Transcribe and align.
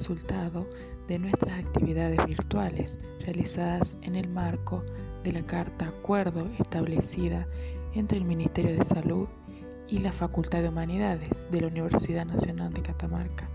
resultado 0.00 0.66
de 1.08 1.18
nuestras 1.18 1.58
actividades 1.58 2.24
virtuales 2.24 2.98
realizadas 3.20 3.98
en 4.00 4.16
el 4.16 4.30
marco 4.30 4.82
de 5.24 5.32
la 5.32 5.42
Carta 5.42 5.88
Acuerdo 5.88 6.46
establecida 6.58 7.46
entre 7.92 8.16
el 8.16 8.24
Ministerio 8.24 8.74
de 8.74 8.82
Salud 8.82 9.28
y 9.88 9.98
la 9.98 10.10
Facultad 10.10 10.62
de 10.62 10.70
Humanidades 10.70 11.50
de 11.50 11.60
la 11.60 11.66
Universidad 11.66 12.24
Nacional 12.24 12.72
de 12.72 12.80
Catamarca, 12.80 13.46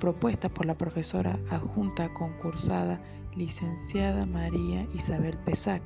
propuesta 0.00 0.48
por 0.48 0.64
la 0.64 0.74
profesora 0.74 1.38
adjunta 1.50 2.14
concursada 2.14 2.98
licenciada 3.36 4.24
María 4.24 4.86
Isabel 4.94 5.36
Pesac 5.44 5.82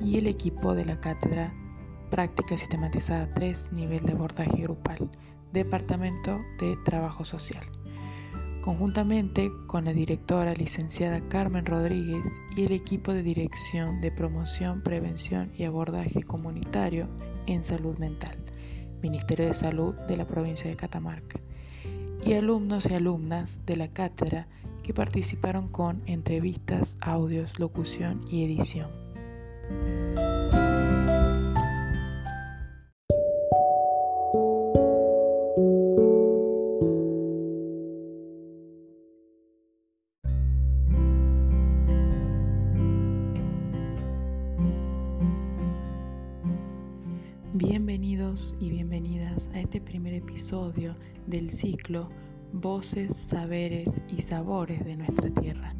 y 0.00 0.16
el 0.16 0.26
equipo 0.26 0.74
de 0.74 0.86
la 0.86 0.98
Cátedra 1.00 1.52
Práctica 2.10 2.56
Sistematizada 2.56 3.28
3, 3.34 3.72
nivel 3.72 4.06
de 4.06 4.12
abordaje 4.14 4.62
grupal, 4.62 5.10
Departamento 5.52 6.40
de 6.58 6.78
Trabajo 6.86 7.26
Social 7.26 7.66
conjuntamente 8.66 9.52
con 9.68 9.84
la 9.84 9.92
directora 9.92 10.52
licenciada 10.52 11.20
Carmen 11.28 11.64
Rodríguez 11.64 12.26
y 12.56 12.64
el 12.64 12.72
equipo 12.72 13.12
de 13.12 13.22
dirección 13.22 14.00
de 14.00 14.10
promoción, 14.10 14.82
prevención 14.82 15.52
y 15.56 15.62
abordaje 15.62 16.24
comunitario 16.24 17.08
en 17.46 17.62
salud 17.62 17.96
mental, 17.98 18.36
Ministerio 19.04 19.46
de 19.46 19.54
Salud 19.54 19.94
de 20.08 20.16
la 20.16 20.26
provincia 20.26 20.68
de 20.68 20.74
Catamarca, 20.74 21.38
y 22.26 22.32
alumnos 22.32 22.90
y 22.90 22.94
alumnas 22.94 23.64
de 23.66 23.76
la 23.76 23.86
cátedra 23.86 24.48
que 24.82 24.92
participaron 24.92 25.68
con 25.68 26.02
entrevistas, 26.06 26.98
audios, 27.00 27.60
locución 27.60 28.24
y 28.28 28.42
edición. 28.42 28.90
Primer 49.96 50.12
episodio 50.12 50.94
del 51.26 51.48
ciclo 51.48 52.10
Voces, 52.52 53.16
Saberes 53.16 54.02
y 54.10 54.20
Sabores 54.20 54.84
de 54.84 54.94
nuestra 54.94 55.30
Tierra. 55.30 55.74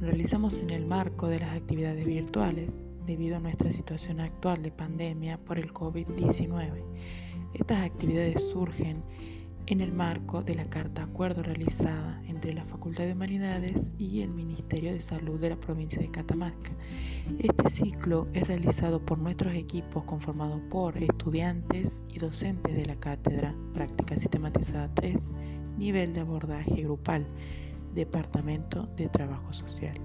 realizamos 0.00 0.60
en 0.60 0.70
el 0.70 0.84
marco 0.86 1.28
de 1.28 1.38
las 1.38 1.56
actividades 1.56 2.04
virtuales 2.04 2.82
debido 3.06 3.36
a 3.36 3.38
nuestra 3.38 3.70
situación 3.70 4.18
actual 4.18 4.60
de 4.60 4.72
pandemia 4.72 5.38
por 5.38 5.60
el 5.60 5.72
COVID-19. 5.72 6.82
Estas 7.54 7.84
actividades 7.84 8.42
surgen 8.42 9.04
en 9.66 9.80
el 9.80 9.92
marco 9.92 10.42
de 10.42 10.54
la 10.54 10.68
carta 10.68 11.02
acuerdo 11.02 11.42
realizada 11.42 12.20
entre 12.26 12.52
la 12.52 12.64
Facultad 12.64 13.04
de 13.04 13.12
Humanidades 13.12 13.94
y 13.98 14.20
el 14.20 14.30
Ministerio 14.30 14.92
de 14.92 15.00
Salud 15.00 15.40
de 15.40 15.50
la 15.50 15.56
provincia 15.56 16.00
de 16.00 16.10
Catamarca. 16.10 16.70
Este 17.38 17.70
ciclo 17.70 18.28
es 18.34 18.46
realizado 18.46 19.04
por 19.04 19.18
nuestros 19.18 19.54
equipos 19.54 20.04
conformados 20.04 20.60
por 20.70 20.98
estudiantes 20.98 22.02
y 22.08 22.18
docentes 22.18 22.76
de 22.76 22.86
la 22.86 22.96
cátedra 22.96 23.54
Práctica 23.72 24.16
Sistematizada 24.16 24.92
3, 24.94 25.34
nivel 25.78 26.12
de 26.12 26.20
abordaje 26.20 26.82
grupal, 26.82 27.26
Departamento 27.94 28.86
de 28.96 29.08
Trabajo 29.08 29.52
Social. 29.52 29.98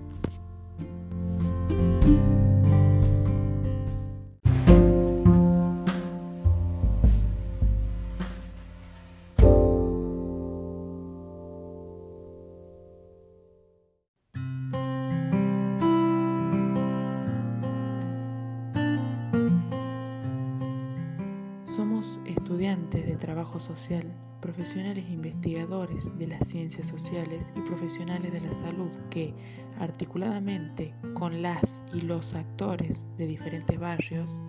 Estudiantes 22.00 23.06
de 23.06 23.18
trabajo 23.18 23.60
social, 23.60 24.06
profesionales 24.40 25.04
investigadores 25.10 26.18
de 26.18 26.28
las 26.28 26.48
ciencias 26.48 26.88
sociales 26.88 27.54
y 27.58 27.62
profesionales 27.62 28.32
de 28.32 28.40
la 28.40 28.54
salud 28.54 28.90
que, 29.10 29.34
articuladamente 29.80 30.96
con 31.14 31.42
las 31.42 31.84
y 31.94 32.02
los 32.02 32.36
actores 32.36 33.06
de 33.18 33.28
diferentes 33.28 33.78
barrios 33.78 34.42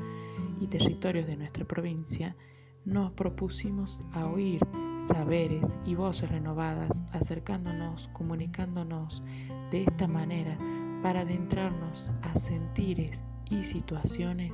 y 0.61 0.69
territorios 0.69 1.27
de 1.27 1.37
nuestra 1.37 1.65
provincia, 1.65 2.37
nos 2.85 3.11
propusimos 3.13 4.01
a 4.13 4.27
oír 4.27 4.61
saberes 5.09 5.77
y 5.85 5.97
voces 5.97 6.31
renovadas, 6.31 7.03
acercándonos, 7.13 8.09
comunicándonos 8.13 9.25
de 9.73 9.83
esta 9.83 10.07
manera 10.07 10.57
para 11.03 11.21
adentrarnos 11.21 12.13
a 12.23 12.39
sentires 12.39 13.25
y 13.51 13.65
situaciones 13.65 14.53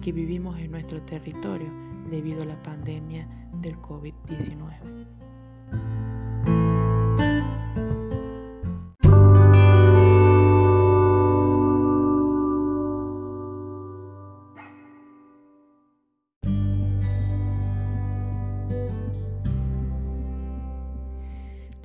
que 0.00 0.12
vivimos 0.12 0.56
en 0.60 0.70
nuestro 0.70 1.02
territorio 1.02 1.87
debido 2.08 2.42
a 2.42 2.46
la 2.46 2.62
pandemia 2.62 3.28
del 3.52 3.76
COVID-19. 3.76 4.98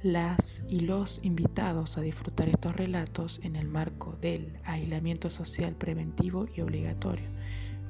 Las 0.04 0.64
y 0.68 0.82
los 0.82 1.22
invitados 1.24 1.98
a 1.98 2.02
disfrutar 2.02 2.50
estos 2.50 2.76
relatos 2.76 3.40
en 3.42 3.56
el 3.56 3.70
marco 3.70 4.18
del 4.20 4.60
aislamiento 4.66 5.30
social 5.30 5.76
preventivo 5.76 6.46
y 6.54 6.60
obligatorio 6.60 7.30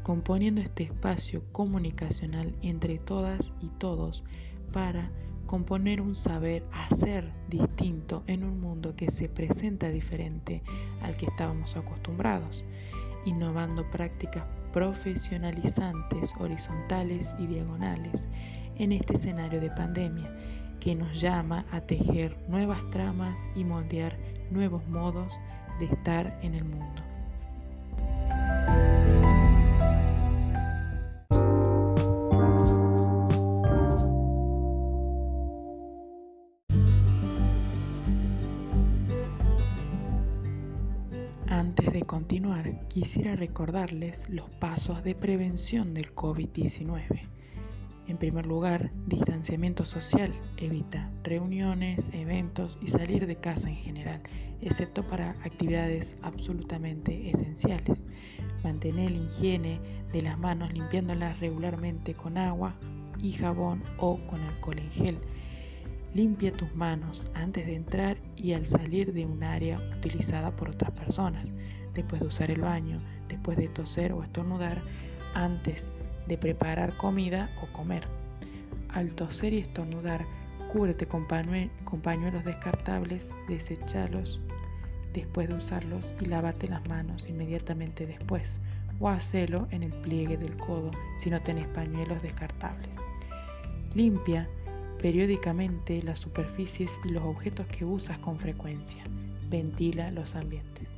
componiendo 0.04 0.62
este 0.62 0.84
espacio 0.84 1.44
comunicacional 1.52 2.54
entre 2.62 3.00
todas 3.00 3.54
y 3.62 3.68
todos 3.80 4.24
para 4.72 5.10
componer 5.46 6.02
un 6.02 6.16
saber 6.16 6.66
hacer 6.72 7.32
distinto 7.50 8.24
en 8.28 8.44
un 8.44 8.60
mundo 8.60 8.96
que 8.96 9.12
se 9.12 9.30
presenta 9.30 9.90
diferente 9.90 10.62
al 11.02 11.16
que 11.16 11.26
estábamos 11.26 11.76
acostumbrados, 11.76 12.66
innovando 13.26 13.90
prácticas 13.92 14.44
profesionalizantes, 14.72 16.34
horizontales 16.40 17.36
y 17.38 17.48
diagonales 17.48 18.28
en 18.78 18.92
este 18.92 19.14
escenario 19.14 19.62
de 19.62 19.70
pandemia 19.70 20.36
que 20.80 20.96
nos 20.96 21.22
llama 21.22 21.66
a 21.72 21.80
tejer 21.82 22.38
nuevas 22.50 22.82
tramas 22.90 23.48
y 23.56 23.64
moldear 23.64 24.18
nuevos 24.52 24.86
modos 24.88 25.30
de 25.80 25.86
estar 25.86 26.38
en 26.42 26.56
el 26.56 26.66
mundo. 26.66 27.13
Antes 41.64 41.94
de 41.94 42.02
continuar, 42.02 42.90
quisiera 42.90 43.38
recordarles 43.38 44.28
los 44.30 44.50
pasos 44.50 45.02
de 45.02 45.16
prevención 45.16 45.94
del 45.94 46.14
COVID-19. 46.14 47.30
En 48.08 48.18
primer 48.18 48.46
lugar, 48.46 48.92
distanciamiento 49.08 49.86
social. 49.86 50.30
Evita 50.58 51.10
reuniones, 51.24 52.12
eventos 52.14 52.78
y 52.82 52.88
salir 52.88 53.28
de 53.28 53.38
casa 53.38 53.70
en 53.70 53.78
general, 53.78 54.22
excepto 54.60 55.08
para 55.08 55.38
actividades 55.46 56.18
absolutamente 56.22 57.30
esenciales. 57.30 58.08
Mantener 58.62 59.12
la 59.12 59.24
higiene 59.24 59.80
de 60.12 60.22
las 60.22 60.38
manos 60.38 60.74
limpiándolas 60.74 61.40
regularmente 61.40 62.14
con 62.14 62.38
agua 62.38 62.76
y 63.22 63.32
jabón 63.32 63.82
o 64.00 64.18
con 64.28 64.42
alcohol 64.42 64.80
en 64.80 64.92
gel 64.92 65.18
Limpia 66.14 66.52
tus 66.52 66.76
manos 66.76 67.26
antes 67.34 67.66
de 67.66 67.76
entrar 67.76 68.18
y 68.36 68.54
al 68.54 68.68
salir 68.68 69.14
de 69.14 69.26
un 69.26 69.44
área 69.44 69.80
utilizada 69.98 70.52
por 70.52 70.70
otras 70.70 70.92
personas, 70.92 71.56
después 71.96 72.22
de 72.22 72.28
usar 72.28 72.52
el 72.52 72.62
baño, 72.62 73.02
después 73.28 73.58
de 73.58 73.68
toser 73.68 74.14
o 74.14 74.22
estornudar, 74.22 74.80
antes 75.34 75.92
de 76.28 76.38
preparar 76.38 76.96
comida 76.98 77.50
o 77.64 77.74
comer. 77.74 78.04
Al 78.90 79.16
toser 79.16 79.54
y 79.54 79.58
estornudar, 79.58 80.24
cúbrete 80.72 81.08
con, 81.08 81.26
pañuelos 81.26 82.46
descartables, 82.46 83.32
desechalos 83.48 84.40
después 85.14 85.50
de 85.50 85.56
usarlos 85.56 86.14
y 86.22 86.26
lávate 86.26 86.68
las 86.68 86.88
manos 86.88 87.28
inmediatamente 87.28 88.06
después 88.06 88.60
o 89.00 89.10
hacelo 89.10 89.68
en 89.72 89.84
el 89.84 89.92
pliegue 89.92 90.38
del 90.38 90.58
codo 90.58 90.92
si 91.18 91.32
no 91.32 91.42
tenés 91.42 91.68
pañuelos 91.70 92.22
descartables. 92.22 92.98
Limpia 93.96 94.48
periódicamente 95.02 96.02
las 96.04 96.20
superficies 96.20 97.00
y 97.06 97.10
los 97.10 97.24
objetos 97.24 97.68
que 97.68 97.86
usas 97.86 98.18
con 98.20 98.40
frecuencia. 98.40 99.04
Ventila 99.50 100.12
los 100.12 100.36
ambientes. 100.36 100.90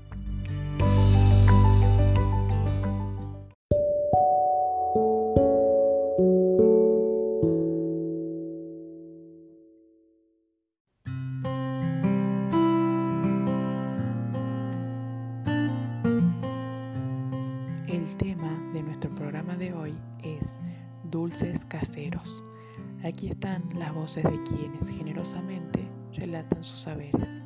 De 24.24 24.42
quienes 24.44 24.88
generosamente 24.88 25.86
relatan 26.14 26.64
sus 26.64 26.80
saberes. 26.80 27.44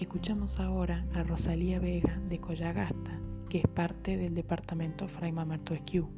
Escuchamos 0.00 0.58
ahora 0.58 1.04
a 1.14 1.22
Rosalía 1.22 1.78
Vega 1.78 2.18
de 2.28 2.40
Coyagasta, 2.40 3.20
que 3.50 3.58
es 3.58 3.68
parte 3.68 4.16
del 4.16 4.34
departamento 4.34 5.06
Fray 5.06 5.32
Mamerto 5.32 5.74
Esquiú. 5.74 6.08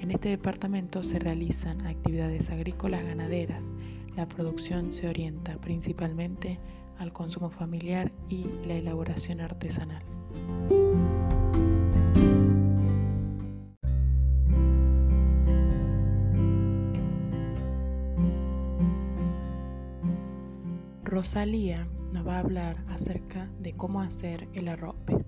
En 0.00 0.10
este 0.10 0.30
departamento 0.30 1.02
se 1.02 1.18
realizan 1.18 1.86
actividades 1.86 2.48
agrícolas 2.48 3.04
ganaderas. 3.04 3.74
La 4.16 4.26
producción 4.26 4.94
se 4.94 5.06
orienta 5.06 5.58
principalmente 5.58 6.58
al 6.98 7.12
consumo 7.12 7.50
familiar 7.50 8.10
y 8.30 8.46
la 8.64 8.74
elaboración 8.74 9.42
artesanal. 9.42 10.02
Rosalía 21.04 21.86
nos 22.12 22.26
va 22.26 22.36
a 22.36 22.40
hablar 22.40 22.84
acerca 22.88 23.50
de 23.58 23.74
cómo 23.74 24.00
hacer 24.00 24.48
el 24.54 24.68
arrope. 24.68 25.19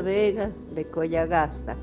Vega 0.00 0.50
de 0.74 0.84
Coyagasta, 0.84 1.76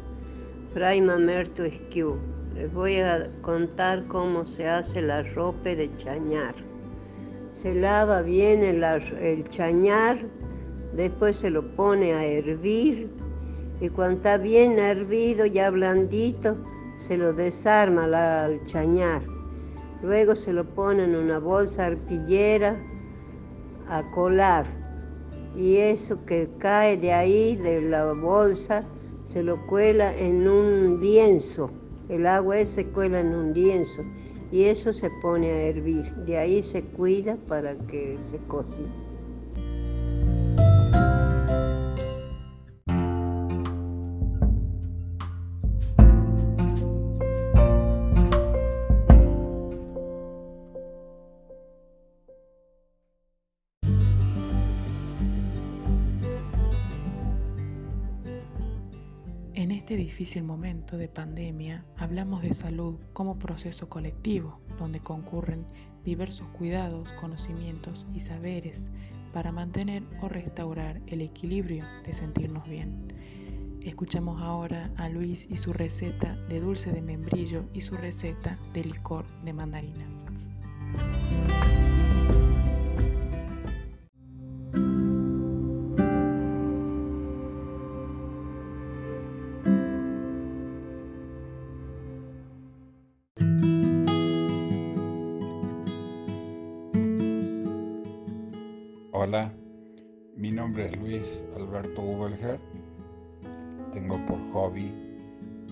Fray 0.73 1.01
Mamerto 1.01 1.63
Esquiú. 1.63 2.17
Les 2.55 2.73
voy 2.73 2.99
a 2.99 3.29
contar 3.41 4.03
cómo 4.07 4.45
se 4.45 4.67
hace 4.67 4.99
el 4.99 5.11
arrope 5.11 5.75
de 5.75 5.89
chañar 5.97 6.55
se 7.55 7.73
lava 7.73 8.21
bien 8.21 8.63
el, 8.63 9.43
chañar, 9.45 10.19
después 10.93 11.37
se 11.37 11.49
lo 11.49 11.63
pone 11.75 12.13
a 12.13 12.25
hervir 12.25 13.09
y 13.79 13.87
cuando 13.89 14.17
está 14.17 14.37
bien 14.37 14.77
hervido, 14.77 15.45
ya 15.45 15.69
blandito, 15.69 16.57
se 16.97 17.17
lo 17.17 17.33
desarma 17.33 18.03
al 18.43 18.61
chañar. 18.63 19.21
Luego 20.01 20.35
se 20.35 20.51
lo 20.51 20.65
pone 20.65 21.05
en 21.05 21.15
una 21.15 21.39
bolsa 21.39 21.87
arpillera 21.87 22.77
a 23.89 24.03
colar 24.11 24.65
y 25.57 25.77
eso 25.77 26.25
que 26.25 26.49
cae 26.59 26.97
de 26.97 27.13
ahí, 27.13 27.55
de 27.55 27.81
la 27.81 28.13
bolsa, 28.13 28.83
se 29.23 29.43
lo 29.43 29.65
cuela 29.67 30.15
en 30.17 30.47
un 30.47 30.99
lienzo. 31.01 31.69
El 32.09 32.27
agua 32.27 32.63
se 32.65 32.85
cuela 32.87 33.19
en 33.19 33.33
un 33.33 33.53
lienzo 33.53 34.03
y 34.51 34.63
eso 34.63 34.93
se 34.93 35.09
pone 35.21 35.49
a 35.49 35.67
hervir. 35.67 36.13
De 36.25 36.37
ahí 36.37 36.61
se 36.61 36.83
cuida 36.83 37.37
para 37.47 37.75
que 37.87 38.17
se 38.21 38.37
cocine. 38.47 39.04
Difícil 60.05 60.43
momento 60.43 60.97
de 60.97 61.07
pandemia 61.07 61.83
hablamos 61.97 62.43
de 62.43 62.53
salud 62.53 62.99
como 63.13 63.39
proceso 63.39 63.89
colectivo, 63.89 64.61
donde 64.77 64.99
concurren 64.99 65.65
diversos 66.03 66.47
cuidados, 66.49 67.11
conocimientos 67.13 68.05
y 68.13 68.19
saberes 68.19 68.91
para 69.33 69.51
mantener 69.51 70.03
o 70.21 70.29
restaurar 70.29 71.01
el 71.07 71.21
equilibrio 71.21 71.85
de 72.05 72.13
sentirnos 72.13 72.69
bien. 72.69 73.13
Escuchamos 73.81 74.43
ahora 74.43 74.91
a 74.95 75.09
Luis 75.09 75.47
y 75.49 75.57
su 75.57 75.73
receta 75.73 76.35
de 76.49 76.59
dulce 76.59 76.91
de 76.91 77.01
membrillo 77.01 77.65
y 77.73 77.81
su 77.81 77.97
receta 77.97 78.59
de 78.73 78.83
licor 78.83 79.25
de 79.43 79.53
mandarinas. 79.53 80.23
Hola, 99.27 99.51
mi 100.35 100.51
nombre 100.51 100.85
es 100.85 100.97
Luis 100.99 101.43
Alberto 101.55 101.99
Ubelger. 101.99 102.59
Tengo 103.91 104.23
por 104.27 104.37
hobby, 104.51 104.91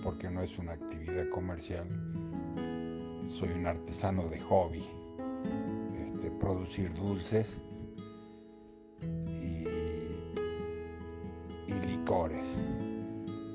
porque 0.02 0.28
no 0.28 0.42
es 0.42 0.58
una 0.58 0.72
actividad 0.72 1.28
comercial, 1.28 1.86
soy 3.38 3.50
un 3.50 3.64
artesano 3.64 4.26
de 4.26 4.40
hobby, 4.40 4.82
este, 5.92 6.32
producir 6.32 6.92
dulces 6.94 7.60
y, 9.28 9.68
licores. 11.86 12.48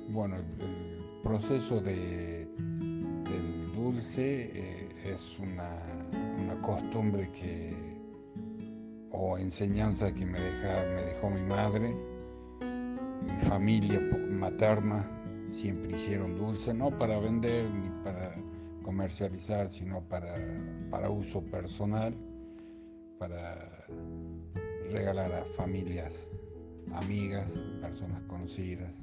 Bueno, 0.07 0.38
el, 0.38 1.21
proceso 1.21 1.81
de, 1.81 2.45
del 2.55 3.71
dulce 3.75 4.50
eh, 4.53 4.89
es 5.03 5.38
una, 5.39 5.83
una 6.41 6.62
costumbre 6.62 7.29
que 7.33 7.88
o 9.21 9.38
enseñanza 9.38 10.13
que 10.13 10.25
me, 10.25 10.39
dejó 10.39 11.29
mi 11.29 11.41
madre, 11.41 11.93
mi 12.61 13.38
familia 13.49 13.99
materna, 14.29 15.05
siempre 15.45 15.91
hicieron 15.91 16.38
dulce, 16.38 16.73
no 16.73 16.97
para 16.97 17.19
vender 17.19 17.69
ni 17.69 17.89
para 18.01 18.33
comercializar, 18.81 19.67
sino 19.67 20.01
para, 20.07 20.33
para 20.89 21.09
uso 21.09 21.41
personal, 21.41 22.15
para 23.17 23.69
regalar 24.89 25.33
a 25.33 25.43
familias, 25.43 26.25
amigas, 26.93 27.51
personas 27.81 28.23
conocidas. 28.23 28.93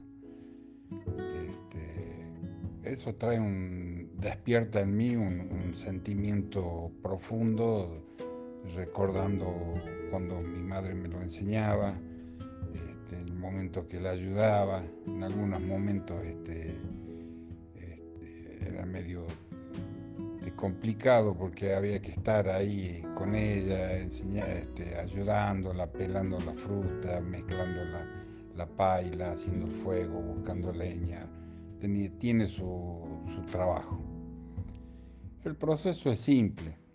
Este, 1.18 2.90
eso 2.90 3.14
trae 3.16 3.38
un, 3.38 4.12
despierta 4.16 4.80
en 4.80 4.96
mí 4.96 5.14
un 5.14 5.74
sentimiento 5.74 6.90
profundo 7.02 8.02
recordando 8.74 9.74
cuando 10.10 10.40
mi 10.40 10.62
madre 10.62 10.94
me 10.94 11.08
lo 11.08 11.20
enseñaba, 11.22 11.94
este, 12.72 13.20
el 13.20 13.34
momento 13.34 13.86
que 13.86 14.00
la 14.00 14.10
ayudaba, 14.10 14.82
en 15.06 15.22
algunos 15.22 15.60
momentos 15.62 16.22
este, 16.24 16.74
este, 17.74 18.68
era 18.68 18.84
medio 18.84 19.26
complicado 20.56 21.36
porque 21.36 21.74
había 21.74 22.00
que 22.00 22.12
estar 22.12 22.48
ahí 22.48 23.04
con 23.14 23.34
ella, 23.34 23.98
enseñar, 23.98 24.48
este, 24.48 24.96
ayudándola, 24.98 25.86
pelando 25.90 26.38
la 26.40 26.54
fruta, 26.54 27.20
mezclando 27.20 27.84
la, 27.84 28.06
la 28.56 28.66
paila, 28.66 29.32
haciendo 29.32 29.66
el 29.66 29.72
fuego, 29.72 30.22
buscando 30.22 30.72
leña. 30.72 31.26
tiene 32.18 32.46
su, 32.46 33.22
su 33.34 33.42
trabajo. 33.50 34.00
El 35.44 35.56
proceso 35.56 36.10
es 36.10 36.20
simple 36.20 36.85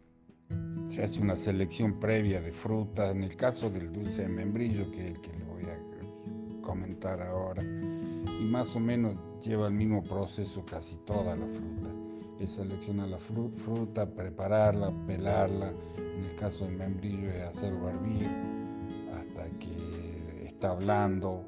se 0.91 1.05
hace 1.05 1.21
una 1.21 1.37
selección 1.37 1.93
previa 2.01 2.41
de 2.41 2.51
frutas, 2.51 3.15
en 3.15 3.23
el 3.23 3.33
caso 3.37 3.69
del 3.69 3.93
dulce 3.93 4.23
de 4.23 4.27
membrillo, 4.27 4.91
que 4.91 5.05
es 5.05 5.11
el 5.11 5.21
que 5.21 5.31
le 5.31 5.45
voy 5.45 5.63
a 5.63 6.61
comentar 6.61 7.21
ahora, 7.21 7.63
y 7.63 8.43
más 8.43 8.75
o 8.75 8.81
menos 8.81 9.15
lleva 9.41 9.67
el 9.67 9.73
mismo 9.73 10.03
proceso 10.03 10.65
casi 10.65 10.97
toda 11.05 11.37
la 11.37 11.47
fruta. 11.47 11.95
Es 12.41 12.53
seleccionar 12.53 13.07
la 13.07 13.17
fruta, 13.17 14.05
prepararla, 14.05 14.91
pelarla, 15.07 15.71
en 15.97 16.25
el 16.25 16.35
caso 16.35 16.65
del 16.65 16.75
membrillo 16.75 17.29
es 17.29 17.41
hacerlo 17.41 17.87
hervir 17.87 18.29
hasta 19.13 19.45
que 19.59 20.45
está 20.45 20.73
blando, 20.73 21.45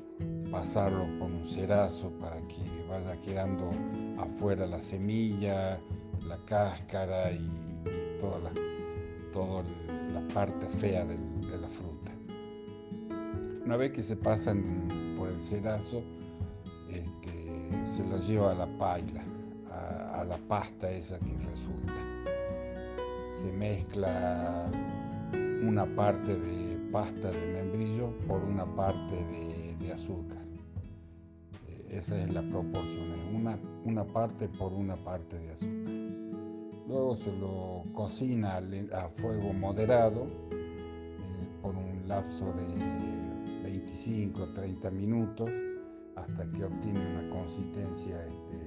pasarlo 0.52 1.06
por 1.20 1.30
un 1.30 1.46
cerazo 1.46 2.12
para 2.18 2.38
que 2.48 2.86
vaya 2.88 3.20
quedando 3.20 3.72
afuera 4.20 4.66
la 4.66 4.80
semilla, 4.80 5.82
la 6.26 6.38
cáscara 6.46 7.34
y, 7.34 7.44
y 7.44 8.20
todas 8.22 8.42
las 8.44 8.54
toda 9.34 9.64
la 10.14 10.26
parte 10.34 10.66
fea 10.68 11.04
de 11.06 11.18
la 11.60 11.68
fruta. 11.68 12.12
Una 13.66 13.78
vez 13.78 13.92
que 13.92 14.02
se 14.02 14.16
pasan 14.16 15.16
por 15.18 15.30
el 15.30 15.42
cerazo, 15.42 16.04
este, 16.90 17.86
se 17.86 18.06
lo 18.08 18.20
lleva 18.20 18.52
a 18.52 18.56
la 18.56 18.68
paila, 18.78 19.24
a, 19.72 20.24
la 20.26 20.38
pasta 20.48 20.92
esa 20.92 21.18
que 21.20 21.34
resulta. 21.50 21.94
Se 23.30 23.52
mezcla 23.52 24.70
una 25.66 25.86
parte 25.96 26.38
de 26.38 26.78
pasta 26.92 27.32
de 27.32 27.54
membrillo 27.54 28.12
por 28.28 28.44
una 28.44 28.66
parte 28.76 29.16
de, 29.16 29.94
azúcar. 29.94 30.44
Eh, 31.70 31.98
esa 31.98 32.18
es 32.22 32.34
la 32.34 32.42
proporción, 32.42 33.12
una, 33.34 33.60
una 33.86 34.04
parte 34.04 34.48
por 34.50 34.74
una 34.74 34.96
parte 34.96 35.38
de 35.40 35.52
azúcar. 35.52 36.03
Luego 36.88 37.16
se 37.16 37.32
lo 37.38 37.84
cocina 37.94 38.58
a 38.58 39.10
fuego 39.10 39.54
moderado 39.54 40.28
eh, 40.52 41.48
por 41.62 41.76
un 41.76 42.08
lapso 42.08 42.54
de 42.54 43.64
25 43.64 44.44
o 44.44 44.48
30 44.48 44.92
minutos 44.92 45.50
hasta 46.16 46.52
que 46.52 46.66
obtiene 46.66 47.00
una 47.00 47.30
consistencia 47.30 48.26
este, 48.26 48.58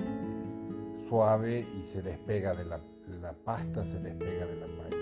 eh, 0.00 1.02
suave 1.08 1.66
y 1.78 1.86
se 1.86 2.02
despega 2.02 2.54
de 2.54 2.64
la, 2.64 2.80
pasta, 3.44 3.84
se 3.84 4.00
despega 4.00 4.46
de 4.46 4.56
la 4.56 4.66
paella. 4.66 4.96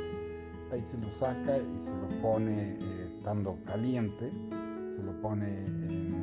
Ahí 0.73 0.83
se 0.83 0.99
lo 0.99 1.11
saca 1.11 1.59
y 1.59 1.79
se 1.79 1.97
lo 1.97 2.09
pone, 2.23 2.75
eh, 2.75 3.13
estando 3.17 3.59
caliente, 3.65 4.31
se 4.91 5.03
lo 5.03 5.21
pone 5.21 5.67
en, 5.67 6.19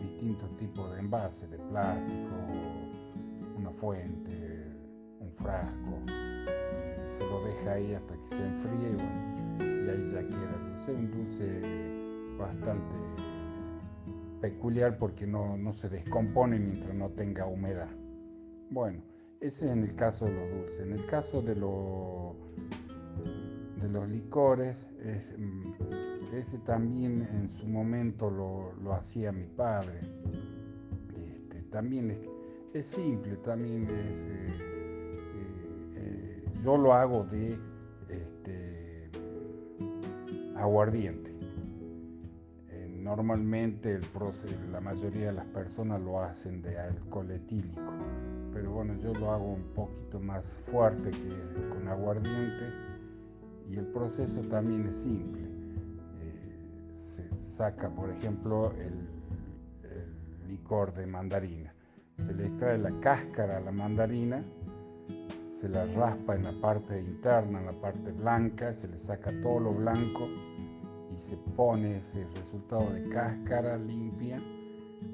distintos 0.00 0.54
tipos 0.56 0.92
de 0.92 1.00
envases, 1.00 1.50
de 1.50 1.58
plástico, 1.58 2.36
una 3.56 3.70
fuente, 3.70 4.49
frasco, 5.42 5.98
y 6.06 7.08
se 7.08 7.26
lo 7.26 7.44
deja 7.44 7.72
ahí 7.72 7.94
hasta 7.94 8.16
que 8.16 8.24
se 8.24 8.44
enfríe 8.44 8.96
y, 9.58 9.88
ahí 9.88 10.06
ya 10.12 10.28
queda 10.28 10.58
dulce, 10.58 10.92
un 10.92 11.10
dulce 11.10 11.62
bastante 12.38 12.96
peculiar 14.40 14.98
porque 14.98 15.26
no, 15.26 15.72
se 15.72 15.88
descompone 15.88 16.58
mientras 16.58 16.94
no 16.94 17.10
tenga 17.10 17.46
humedad. 17.46 17.88
Bueno, 18.70 19.02
ese 19.40 19.66
es 19.66 19.72
en 19.72 19.82
el 19.82 19.94
caso 19.94 20.26
de 20.26 20.32
los 20.32 20.50
dulces. 20.60 20.80
En 20.80 20.92
el 20.92 21.06
caso 21.06 21.40
de, 21.42 21.54
de 21.54 21.60
los 23.88 24.08
licores, 24.08 24.88
mm, 25.38 25.72
ese 26.34 26.58
también 26.58 27.22
en 27.22 27.48
su 27.48 27.66
momento 27.66 28.30
lo, 28.30 28.92
hacía 28.92 29.32
mi 29.32 29.46
padre. 29.46 30.00
Este, 31.16 31.62
también 31.64 32.10
es, 32.72 32.86
simple, 32.86 33.36
también 33.36 33.88
es... 33.90 34.26
Eh, 34.28 34.69
yo 36.62 36.76
lo 36.76 36.94
hago 36.94 37.24
de 37.24 37.58
este, 38.08 39.10
aguardiente 40.56 41.30
Normalmente 43.10 43.94
el 43.94 44.04
la 44.70 44.80
mayoría 44.80 45.26
de 45.26 45.32
las 45.32 45.46
personas 45.46 46.00
lo 46.00 46.20
hacen 46.20 46.62
de 46.62 46.78
alcohol 46.78 47.28
etílico, 47.32 47.92
pero 48.52 48.70
bueno, 48.70 48.94
yo 48.98 49.12
lo 49.14 49.32
hago 49.32 49.54
un 49.54 49.74
poquito 49.74 50.20
más 50.20 50.54
fuerte 50.54 51.10
que 51.10 51.68
con 51.70 51.88
aguardiente 51.88 52.72
y 53.66 53.78
el 53.78 53.86
proceso 53.86 54.42
también 54.42 54.86
es 54.86 54.94
simple. 54.94 55.42
Eh, 56.20 56.90
se 56.92 57.34
saca, 57.34 57.88
por 57.90 58.10
ejemplo, 58.10 58.72
el, 58.78 59.08
licor 60.46 60.92
de 60.92 61.06
mandarina. 61.08 61.74
Se 62.16 62.32
le 62.32 62.46
extrae 62.46 62.78
la 62.78 62.92
cáscara 63.00 63.56
a 63.56 63.60
la 63.60 63.72
mandarina, 63.72 64.44
se 65.60 65.68
la 65.68 65.84
raspa 65.84 66.36
en 66.36 66.44
la 66.44 66.52
parte 66.52 66.98
interna, 66.98 67.60
en 67.60 67.66
la 67.66 67.78
parte 67.78 68.12
blanca, 68.12 68.72
se 68.72 68.88
le 68.88 68.96
saca 68.96 69.30
todo 69.42 69.60
lo 69.60 69.74
blanco 69.74 70.26
y 71.12 71.14
se 71.14 71.36
pone 71.36 71.98
ese 71.98 72.24
resultado 72.34 72.88
de 72.90 73.10
cáscara 73.10 73.76
limpia 73.76 74.40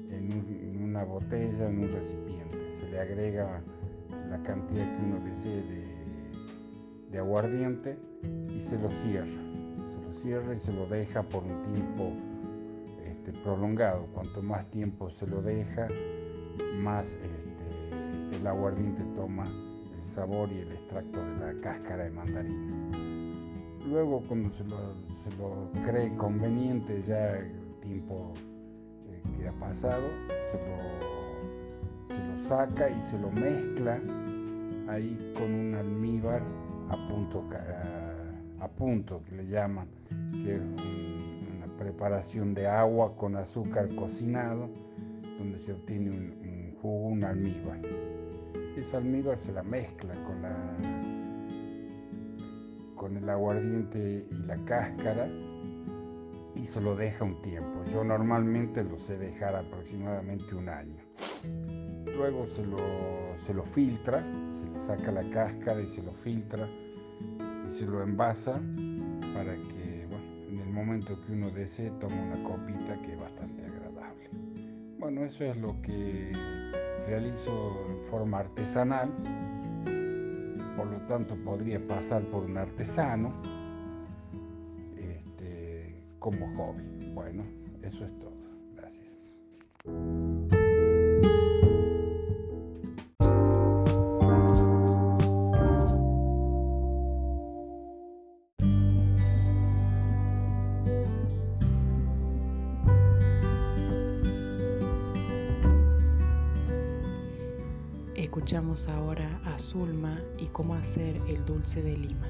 en, 0.09 0.81
una 0.81 1.03
botella, 1.03 1.67
en 1.67 1.79
un 1.79 1.91
recipiente. 1.91 2.71
Se 2.71 2.89
le 2.89 2.97
agrega 2.97 3.61
la 4.29 4.41
cantidad 4.41 4.85
que 4.85 5.03
uno 5.03 5.19
desee 5.19 5.63
de, 7.11 7.19
aguardiente 7.19 7.99
y 8.55 8.61
se 8.61 8.79
lo 8.79 8.89
cierra. 8.89 9.25
Se 9.83 10.01
lo 10.01 10.13
cierra 10.13 10.53
y 10.53 10.59
se 10.59 10.71
lo 10.71 10.87
deja 10.87 11.23
por 11.23 11.43
un 11.43 11.61
tiempo 11.61 12.13
este, 13.03 13.33
prolongado. 13.33 14.05
Cuanto 14.13 14.41
más 14.41 14.69
tiempo 14.69 15.09
se 15.09 15.27
lo 15.27 15.41
deja, 15.41 15.89
más 16.79 17.15
este, 17.15 18.37
el 18.37 18.47
aguardiente 18.47 19.03
toma 19.13 19.66
sabor 20.07 20.51
y 20.51 20.59
el 20.59 20.71
extracto 20.71 21.23
de 21.23 21.37
la 21.37 21.61
cáscara 21.61 22.05
de 22.05 22.11
mandarina 22.11 22.87
luego 23.87 24.21
cuando 24.27 24.51
se 24.51 24.63
lo, 24.65 25.71
cree 25.85 26.15
conveniente 26.15 27.01
ya 27.01 27.37
el 27.37 27.75
tiempo 27.81 28.33
eh, 29.07 29.21
que 29.37 29.47
ha 29.47 29.53
pasado, 29.53 30.03
se 30.51 30.57
lo, 30.57 32.37
saca 32.37 32.89
y 32.89 33.01
se 33.01 33.19
lo 33.19 33.31
mezcla 33.31 33.99
ahí 34.87 35.33
con 35.35 35.51
un 35.53 35.75
almíbar 35.75 36.43
a 36.89 37.07
punto, 37.07 37.43
a, 38.59 38.67
punto 38.69 39.23
que 39.23 39.35
le 39.35 39.47
llaman, 39.47 39.87
que 40.31 40.55
es 40.55 40.61
una 40.61 41.65
preparación 41.77 42.53
de 42.53 42.67
agua 42.67 43.15
con 43.15 43.35
azúcar 43.35 43.89
cocinado, 43.95 44.69
donde 45.39 45.57
se 45.57 45.73
obtiene 45.73 46.11
un, 46.11 46.31
un 46.41 46.75
jugo, 46.79 47.07
un 47.07 47.23
almíbar. 47.23 47.79
Esa 48.77 48.97
almíbar 48.97 49.39
se 49.39 49.51
la 49.53 49.63
mezcla 49.63 50.13
con 50.23 50.39
la 50.43 50.55
con 52.95 53.17
el 53.17 53.27
aguardiente 53.27 54.27
y 54.29 54.43
la 54.45 54.57
cáscara 54.65 55.27
y 56.55 56.63
se 56.63 56.79
lo 56.81 56.95
deja 56.95 57.25
un 57.25 57.41
tiempo. 57.41 57.83
Yo 57.91 58.03
normalmente 58.03 58.83
lo 58.83 58.99
sé 58.99 59.17
dejar 59.17 59.55
aproximadamente 59.55 60.53
un 60.53 60.69
año. 60.69 61.01
Luego 62.05 62.45
se 62.45 62.67
lo, 62.67 62.77
se 63.35 63.55
lo 63.55 63.63
filtra, 63.63 64.23
se 64.47 64.69
le 64.69 64.77
saca 64.77 65.11
la 65.11 65.27
cáscara 65.31 65.81
y 65.81 65.87
se 65.87 66.03
lo 66.03 66.13
filtra 66.13 66.67
y 67.67 67.71
se 67.71 67.85
lo 67.85 68.03
envasa 68.03 68.61
para 69.33 69.55
que 69.55 70.05
bueno, 70.07 70.49
en 70.49 70.59
el 70.59 70.69
momento 70.69 71.19
que 71.21 71.31
uno 71.31 71.49
desee 71.49 71.89
tome 71.99 72.21
una 72.21 72.43
copita 72.43 73.01
que 73.01 73.13
es 73.13 73.19
bastante 73.19 73.65
agradable. 73.65 74.29
Bueno, 74.99 75.23
eso 75.23 75.45
es 75.45 75.57
lo 75.57 75.81
que 75.81 76.31
realizo 77.07 77.85
en 77.89 77.97
forma 78.09 78.39
artesanal 78.39 79.09
por 80.77 80.85
lo 80.85 80.99
tanto 81.07 81.35
podría 81.43 81.79
pasar 81.79 82.21
por 82.23 82.43
un 82.43 82.57
artesano 82.57 83.33
este, 84.95 86.03
como 86.19 86.55
hobby. 86.55 87.11
Bueno, 87.13 87.43
eso 87.81 88.05
es 88.05 88.19
todo. 88.19 88.37
Gracias. 88.75 89.39
Ahora 108.85 109.41
a 109.43 109.57
Zulma 109.57 110.21
y 110.39 110.45
cómo 110.45 110.75
hacer 110.75 111.19
el 111.27 111.43
dulce 111.45 111.81
de 111.81 111.97
lima. 111.97 112.27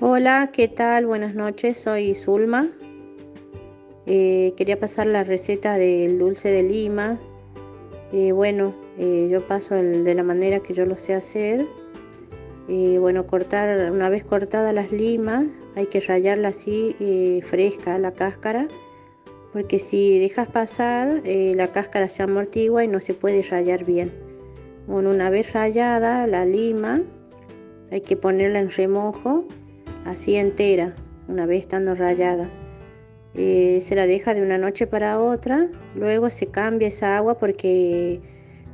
Hola, 0.00 0.50
¿qué 0.52 0.68
tal? 0.68 1.06
Buenas 1.06 1.34
noches, 1.34 1.80
soy 1.80 2.14
Zulma, 2.14 2.68
eh, 4.12 4.54
quería 4.56 4.76
pasar 4.76 5.06
la 5.06 5.22
receta 5.22 5.74
del 5.74 6.18
dulce 6.18 6.50
de 6.50 6.64
lima. 6.64 7.16
Eh, 8.12 8.32
bueno, 8.32 8.74
eh, 8.98 9.28
yo 9.30 9.46
paso 9.46 9.76
de 9.76 10.14
la 10.16 10.24
manera 10.24 10.58
que 10.58 10.74
yo 10.74 10.84
lo 10.84 10.96
sé 10.96 11.14
hacer. 11.14 11.68
bueno, 12.66 13.24
cortar, 13.28 13.92
una 13.92 14.08
vez 14.08 14.24
cortadas 14.24 14.74
las 14.74 14.90
limas, 14.90 15.44
hay 15.76 15.86
que 15.86 16.00
rayarla 16.00 16.48
así 16.48 16.96
fresca 17.44 17.98
la 17.98 18.12
cáscara, 18.12 18.66
porque 19.52 19.78
si 19.78 20.18
dejas 20.18 20.48
pasar, 20.48 21.22
la 21.24 21.68
cáscara 21.68 22.08
se 22.08 22.24
amortigua 22.24 22.84
y 22.84 22.88
no 22.88 23.00
se 23.00 23.14
puede 23.14 23.42
rayar 23.42 23.84
bien. 23.84 24.10
Bueno, 24.88 25.10
una 25.10 25.30
vez 25.30 25.52
rayada 25.52 26.26
la 26.26 26.44
lima, 26.44 27.02
hay 27.92 28.00
que 28.00 28.16
ponerla 28.16 28.58
en 28.58 28.70
remojo, 28.70 29.44
así 30.04 30.34
entera, 30.34 30.94
una 31.28 31.46
vez 31.46 31.60
estando 31.60 31.94
rayada. 31.94 32.50
Se 33.34 33.94
la 33.94 34.06
deja 34.06 34.34
de 34.34 34.42
una 34.42 34.58
noche 34.58 34.86
para 34.86 35.20
otra, 35.20 35.68
luego 35.94 36.30
se 36.30 36.46
cambia 36.46 36.88
esa 36.88 37.16
agua 37.16 37.38
porque 37.38 38.20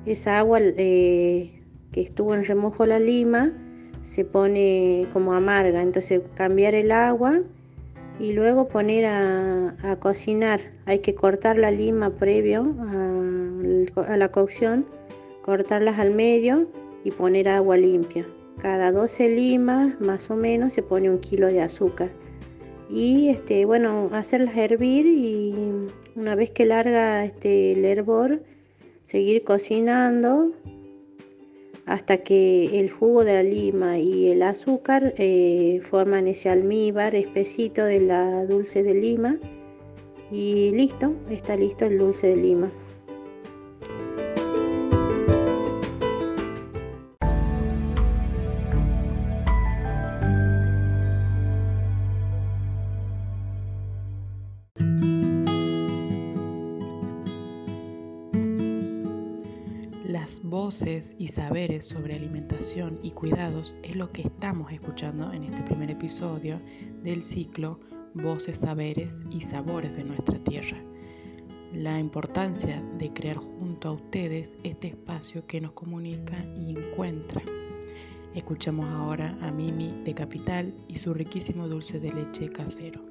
esa 0.07 0.39
agua 0.39 0.61
eh, 0.61 1.61
que 1.93 2.01
estuvo 2.01 2.35
en 2.35 2.45
remojo 2.45 2.87
la 2.87 2.99
lima 2.99 3.53
se 4.03 4.25
pone 4.25 5.07
como 5.13 5.35
amarga, 5.35 5.83
entonces 5.83 6.23
cambiar 6.35 6.75
el 6.75 6.93
agua 6.93 7.43
y 8.21 8.33
luego 8.33 8.67
poner 8.67 9.07
a, 9.07 9.97
cocinar. 9.99 10.61
Hay 10.85 11.01
que 11.01 11.15
cortar 11.15 11.59
la 11.59 11.71
lima 11.71 12.11
previo 12.11 12.75
a, 14.07 14.17
la 14.17 14.29
cocción, 14.31 14.87
cortarlas 15.43 15.99
al 15.99 16.13
medio 16.15 16.69
y 17.05 17.11
poner 17.11 17.49
agua 17.49 17.77
limpia. 17.77 18.27
Cada 18.59 18.93
12 18.93 19.29
limas 19.29 20.01
más 20.01 20.31
o 20.31 20.37
menos 20.37 20.73
se 20.73 20.83
pone 20.83 21.11
un 21.11 21.19
kilo 21.19 21.49
de 21.49 21.61
azúcar. 21.61 22.11
Y 22.89 23.29
este, 23.29 23.65
bueno, 23.65 24.11
hacerlas 24.13 24.57
hervir 24.57 25.07
y 25.07 25.55
una 26.15 26.35
vez 26.35 26.51
que 26.51 26.67
larga 26.67 27.25
este, 27.25 27.73
el 27.73 27.85
hervor, 27.85 28.43
seguir 29.03 29.43
cocinando 29.45 30.53
hasta 31.85 32.19
que 32.19 32.79
el 32.79 32.91
jugo 32.91 33.25
de 33.25 33.35
la 33.35 33.43
lima 33.43 33.99
y 33.99 34.29
el 34.29 34.43
azúcar 34.43 35.15
eh, 35.19 35.81
forman 35.83 36.27
ese 36.27 36.49
almíbar 36.49 37.15
espesito 37.15 37.85
de 37.85 38.01
la 38.01 38.45
dulce 38.45 38.83
de 38.83 38.95
lima 38.95 39.39
y 40.33 40.73
listo, 40.73 41.13
está 41.31 41.57
listo 41.57 41.87
el 41.87 41.99
dulce 41.99 42.29
de 42.29 42.37
lima. 42.37 42.71
Voces 60.45 61.15
y 61.19 61.29
saberes 61.29 61.87
sobre 61.87 62.15
alimentación 62.15 62.99
y 63.03 63.11
cuidados 63.11 63.77
es 63.83 63.97
lo 63.97 64.11
que 64.13 64.23
estamos 64.23 64.73
escuchando 64.73 65.31
en 65.33 65.45
este 65.45 65.63
primer 65.63 65.91
episodio 65.91 66.61
del 67.03 67.23
ciclo 67.23 67.81
Voces, 68.15 68.59
Saberes 68.59 69.27
y 69.31 69.43
Sabores 69.43 69.95
de 69.95 70.05
nuestra 70.05 70.39
Tierra. 70.39 70.79
La 71.75 71.99
importancia 71.99 72.83
de 72.97 73.13
crear 73.13 73.37
junto 73.37 73.89
a 73.89 73.93
ustedes 73.93 74.57
este 74.65 74.89
espacio 74.89 75.47
que 75.47 75.61
nos 75.61 75.73
comunica 75.73 76.37
y 76.57 76.71
encuentra. 76.71 77.43
Escuchamos 78.35 78.89
ahora 78.95 79.37
a 79.43 79.53
Mimi 79.53 80.03
de 80.05 80.15
Capital 80.15 80.75
y 80.89 80.97
su 80.97 81.13
riquísimo 81.13 81.69
dulce 81.69 82.01
de 82.01 82.13
leche 82.13 82.49
casero. 82.49 83.05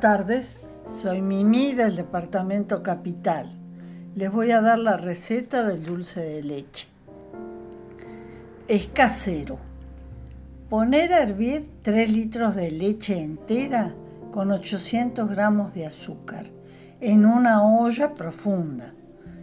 Buenas 0.00 0.18
tardes, 0.18 0.56
soy 0.88 1.20
Mimi 1.20 1.74
del 1.74 1.96
Departamento 1.96 2.84
Capital. 2.84 3.50
Les 4.14 4.30
voy 4.30 4.52
a 4.52 4.60
dar 4.60 4.78
la 4.78 4.96
receta 4.96 5.64
del 5.64 5.84
dulce 5.84 6.20
de 6.20 6.40
leche. 6.44 6.86
Es 8.68 8.86
casero. 8.86 9.58
Poner 10.70 11.12
a 11.12 11.22
hervir 11.22 11.68
3 11.82 12.12
litros 12.12 12.54
de 12.54 12.70
leche 12.70 13.20
entera 13.20 13.92
con 14.30 14.52
800 14.52 15.28
gramos 15.28 15.74
de 15.74 15.86
azúcar 15.86 16.46
en 17.00 17.26
una 17.26 17.64
olla 17.64 18.14
profunda, 18.14 18.94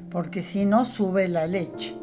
porque 0.10 0.42
si 0.42 0.66
no 0.66 0.86
sube 0.86 1.28
la 1.28 1.48
leche. 1.48 1.98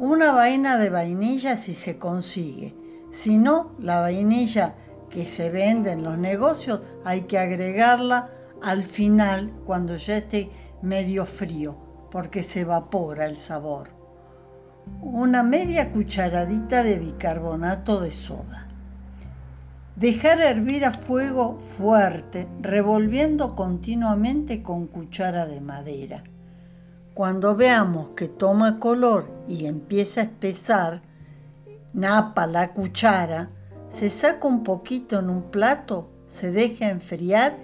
Una 0.00 0.32
vaina 0.32 0.76
de 0.76 0.90
vainilla 0.90 1.56
si 1.56 1.72
se 1.72 1.98
consigue. 1.98 2.74
Si 3.12 3.38
no, 3.38 3.76
la 3.78 4.00
vainilla 4.00 4.74
que 5.10 5.26
se 5.26 5.50
vende 5.50 5.92
en 5.92 6.02
los 6.02 6.18
negocios, 6.18 6.80
hay 7.04 7.22
que 7.22 7.38
agregarla 7.38 8.30
al 8.62 8.84
final 8.84 9.52
cuando 9.64 9.96
ya 9.96 10.16
esté 10.18 10.50
medio 10.82 11.26
frío, 11.26 11.76
porque 12.10 12.42
se 12.42 12.60
evapora 12.60 13.26
el 13.26 13.36
sabor. 13.36 13.90
Una 15.02 15.42
media 15.42 15.92
cucharadita 15.92 16.82
de 16.84 16.98
bicarbonato 16.98 18.00
de 18.00 18.12
soda. 18.12 18.68
Dejar 19.96 20.40
hervir 20.40 20.84
a 20.84 20.92
fuego 20.92 21.58
fuerte, 21.58 22.46
revolviendo 22.60 23.56
continuamente 23.56 24.62
con 24.62 24.86
cuchara 24.86 25.46
de 25.46 25.60
madera. 25.60 26.22
Cuando 27.14 27.56
veamos 27.56 28.10
que 28.10 28.28
toma 28.28 28.78
color 28.78 29.30
y 29.48 29.64
empieza 29.64 30.20
a 30.20 30.24
espesar, 30.24 31.00
napa 31.94 32.46
la 32.46 32.74
cuchara, 32.74 33.48
se 33.90 34.10
saca 34.10 34.46
un 34.46 34.62
poquito 34.62 35.18
en 35.18 35.30
un 35.30 35.50
plato, 35.50 36.08
se 36.28 36.50
deja 36.50 36.88
enfriar 36.88 37.56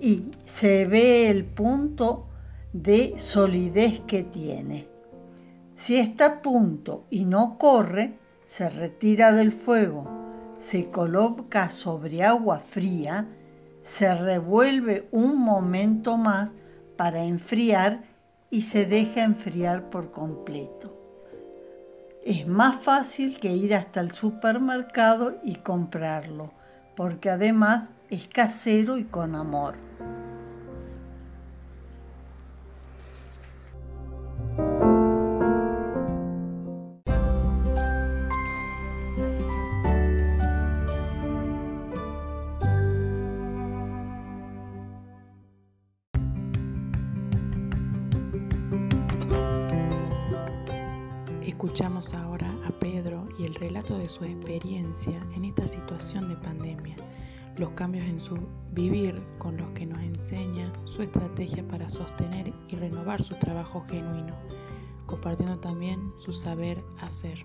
y 0.00 0.24
se 0.44 0.86
ve 0.86 1.28
el 1.28 1.44
punto 1.44 2.26
de 2.72 3.14
solidez 3.16 4.00
que 4.00 4.22
tiene. 4.22 4.88
Si 5.76 5.96
está 5.96 6.26
a 6.26 6.42
punto 6.42 7.04
y 7.10 7.24
no 7.24 7.58
corre, 7.58 8.18
se 8.44 8.68
retira 8.68 9.32
del 9.32 9.52
fuego, 9.52 10.08
se 10.58 10.90
coloca 10.90 11.70
sobre 11.70 12.24
agua 12.24 12.58
fría, 12.58 13.28
se 13.82 14.12
revuelve 14.14 15.08
un 15.12 15.38
momento 15.38 16.16
más 16.16 16.50
para 16.96 17.22
enfriar 17.24 18.02
y 18.50 18.62
se 18.62 18.86
deja 18.86 19.22
enfriar 19.22 19.88
por 19.90 20.10
completo. 20.10 20.97
Es 22.28 22.46
más 22.46 22.76
fácil 22.82 23.40
que 23.40 23.54
ir 23.54 23.74
hasta 23.74 24.02
el 24.02 24.10
supermercado 24.10 25.38
y 25.42 25.54
comprarlo, 25.54 26.52
porque 26.94 27.30
además 27.30 27.88
es 28.10 28.28
casero 28.28 28.98
y 28.98 29.04
con 29.04 29.34
amor. 29.34 29.87
Escuchamos 51.58 52.14
ahora 52.14 52.54
a 52.68 52.70
Pedro 52.70 53.26
y 53.36 53.44
el 53.44 53.52
relato 53.56 53.98
de 53.98 54.08
su 54.08 54.22
experiencia 54.22 55.20
en 55.34 55.44
esta 55.44 55.66
situación 55.66 56.28
de 56.28 56.36
pandemia, 56.36 56.94
los 57.56 57.70
cambios 57.70 58.06
en 58.06 58.20
su 58.20 58.38
vivir 58.70 59.20
con 59.38 59.56
los 59.56 59.68
que 59.70 59.84
nos 59.84 60.00
enseña 60.00 60.72
su 60.84 61.02
estrategia 61.02 61.66
para 61.66 61.90
sostener 61.90 62.54
y 62.68 62.76
renovar 62.76 63.24
su 63.24 63.34
trabajo 63.40 63.84
genuino, 63.88 64.36
compartiendo 65.06 65.58
también 65.58 66.12
su 66.18 66.32
saber 66.32 66.80
hacer. 67.00 67.44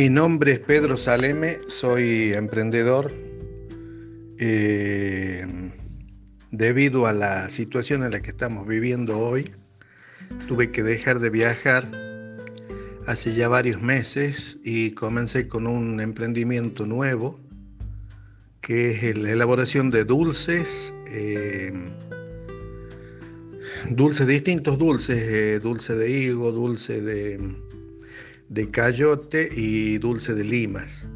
Mi 0.00 0.08
nombre 0.08 0.52
es 0.52 0.60
Pedro 0.60 0.96
Saleme, 0.96 1.58
soy 1.66 2.32
emprendedor. 2.32 3.12
Eh, 4.38 5.46
debido 6.50 7.06
a 7.06 7.12
la 7.12 7.50
situación 7.50 8.02
en 8.02 8.12
la 8.12 8.22
que 8.22 8.30
estamos 8.30 8.66
viviendo 8.66 9.18
hoy, 9.18 9.50
tuve 10.48 10.70
que 10.72 10.82
dejar 10.82 11.20
de 11.20 11.28
viajar 11.28 11.84
hace 13.06 13.34
ya 13.34 13.48
varios 13.48 13.82
meses 13.82 14.56
y 14.64 14.92
comencé 14.92 15.48
con 15.48 15.66
un 15.66 16.00
emprendimiento 16.00 16.86
nuevo, 16.86 17.38
que 18.62 18.92
es 18.92 19.18
la 19.18 19.32
elaboración 19.32 19.90
de 19.90 20.06
dulces, 20.06 20.94
eh, 21.08 21.74
dulces 23.90 24.26
distintos 24.26 24.78
dulces, 24.78 25.18
eh, 25.18 25.60
dulce 25.62 25.94
de 25.94 26.10
higo, 26.10 26.52
dulce 26.52 27.02
de 27.02 27.38
de 28.50 28.70
cayote 28.70 29.48
y 29.50 29.98
dulce 29.98 30.34
de 30.34 30.44
limas. 30.44 31.08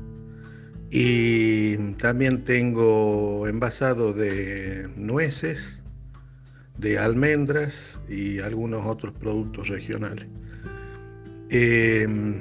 Y 0.91 1.77
también 1.95 2.45
tengo 2.45 3.47
envasado 3.49 4.13
de 4.13 4.89
nueces, 4.97 5.83
de 6.79 6.99
almendras 6.99 8.01
y 8.09 8.39
algunos 8.39 8.87
otros 8.87 9.13
productos 9.15 9.69
regionales. 9.69 10.27
Em, 11.51 12.41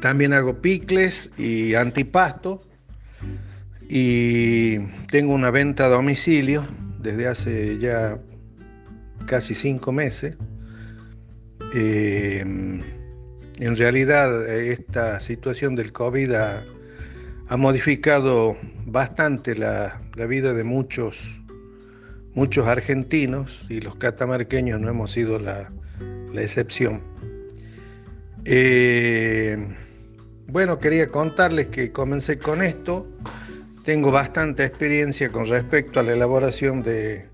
también 0.00 0.34
hago 0.34 0.60
picles 0.60 1.30
y 1.38 1.74
antipasto 1.74 2.62
y 3.88 4.78
tengo 5.10 5.32
una 5.32 5.50
venta 5.50 5.86
a 5.86 5.88
domicilio 5.88 6.66
desde 7.00 7.26
hace 7.26 7.78
ya 7.78 8.20
casi 9.26 9.54
cinco 9.54 9.92
meses. 9.92 10.36
Em, 11.72 12.82
en 13.60 13.76
realidad 13.76 14.48
esta 14.48 15.20
situación 15.20 15.74
del 15.74 15.92
COVID 15.92 16.32
ha, 16.32 16.64
modificado 17.56 18.56
bastante 18.84 19.54
la, 19.54 20.02
vida 20.28 20.52
de 20.52 20.64
muchos, 20.64 21.42
muchos 22.34 22.66
argentinos 22.66 23.66
y 23.70 23.80
los 23.80 23.96
catamarqueños 23.96 24.80
no 24.80 24.88
hemos 24.88 25.12
sido 25.12 25.38
la, 25.38 25.72
excepción. 26.34 27.02
Eh, 28.44 29.58
bueno, 30.46 30.78
quería 30.78 31.10
contarles 31.10 31.66
que 31.66 31.90
comencé 31.90 32.38
con 32.38 32.62
esto. 32.62 33.08
Tengo 33.84 34.12
bastante 34.12 34.64
experiencia 34.64 35.32
con 35.32 35.46
respecto 35.46 35.98
a 35.98 36.02
la 36.02 36.12
elaboración 36.12 36.82
de, 36.82 37.28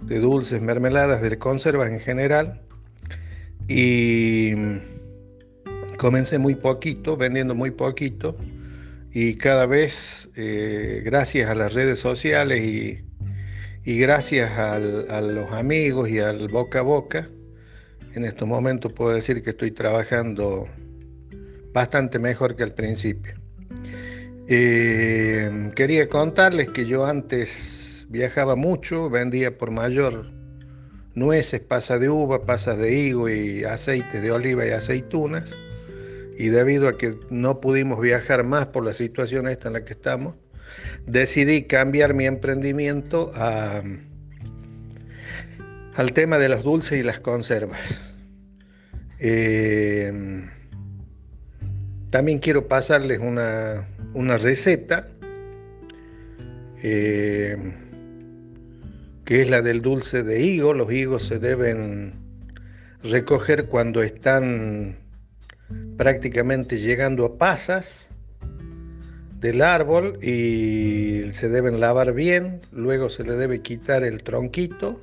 dulces, 0.00 0.62
mermeladas, 0.62 1.20
de 1.20 1.38
conservas 1.38 1.90
en 1.90 2.00
general. 2.00 2.62
Y 3.68 4.54
comencé 6.00 6.38
muy 6.38 6.54
poquito, 6.54 7.18
vendiendo 7.18 7.54
muy 7.54 7.72
poquito. 7.72 8.34
Y 9.12 9.34
cada 9.34 9.66
vez, 9.66 10.30
eh, 10.34 11.02
gracias 11.04 11.50
a 11.50 11.54
las 11.54 11.74
redes 11.74 12.00
sociales 12.00 12.62
y, 12.62 13.04
gracias 13.84 14.56
a 14.56 14.78
los 15.20 15.52
amigos 15.52 16.08
y 16.08 16.20
al 16.20 16.48
boca 16.48 16.78
a 16.78 16.82
boca, 16.82 17.28
en 18.14 18.24
estos 18.24 18.48
momentos 18.48 18.94
puedo 18.94 19.12
decir 19.12 19.42
que 19.42 19.50
estoy 19.50 19.72
trabajando 19.72 20.66
bastante 21.74 22.18
mejor 22.18 22.56
que 22.56 22.62
al 22.62 22.72
principio. 22.72 23.34
Eh, 24.48 25.70
quería 25.76 26.08
contarles 26.08 26.70
que 26.70 26.86
yo 26.86 27.04
antes 27.04 28.06
viajaba 28.08 28.56
mucho, 28.56 29.10
vendía 29.10 29.58
por 29.58 29.70
mayor 29.70 30.32
nueces, 31.14 31.60
pasas 31.60 32.00
de 32.00 32.08
uva, 32.08 32.40
pasas 32.46 32.78
de 32.78 32.90
higo 32.94 33.28
y 33.28 33.64
aceites 33.64 34.22
de 34.22 34.32
oliva 34.32 34.66
y 34.66 34.70
aceitunas. 34.70 35.58
Y 36.40 36.48
debido 36.48 36.88
a 36.88 36.96
que 36.96 37.18
no 37.28 37.60
pudimos 37.60 38.00
viajar 38.00 38.44
más 38.44 38.68
por 38.68 38.82
la 38.82 38.94
situación 38.94 39.46
esta 39.46 39.68
en 39.68 39.74
la 39.74 39.84
que 39.84 39.92
estamos, 39.92 40.36
decidí 41.06 41.64
cambiar 41.64 42.14
mi 42.14 42.24
emprendimiento 42.24 43.30
al 43.34 44.00
tema 46.14 46.38
de 46.38 46.48
los 46.48 46.64
dulces 46.64 46.98
y 46.98 47.02
las 47.02 47.20
conservas. 47.20 48.14
Eh, 49.18 50.48
también 52.10 52.38
quiero 52.38 52.68
pasarles 52.68 53.20
una, 53.20 53.86
receta 54.38 55.08
eh, 56.82 57.54
que 59.26 59.42
es 59.42 59.50
la 59.50 59.60
del 59.60 59.82
dulce 59.82 60.22
de 60.22 60.40
higo. 60.40 60.72
Los 60.72 60.90
higos 60.90 61.22
se 61.26 61.38
deben 61.38 62.14
recoger 63.02 63.66
cuando 63.66 64.02
están 64.02 64.99
prácticamente 65.96 66.78
llegando 66.78 67.24
a 67.24 67.38
pasas 67.38 68.10
del 69.38 69.62
árbol 69.62 70.18
y 70.22 71.24
se 71.32 71.48
deben 71.48 71.80
lavar 71.80 72.12
bien, 72.12 72.60
luego 72.72 73.08
se 73.08 73.24
le 73.24 73.36
debe 73.36 73.62
quitar 73.62 74.04
el 74.04 74.22
tronquito 74.22 75.00